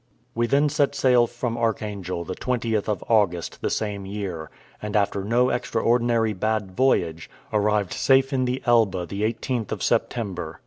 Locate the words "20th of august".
2.33-3.61